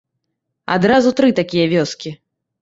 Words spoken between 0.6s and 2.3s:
Адразу тры такія вёскі.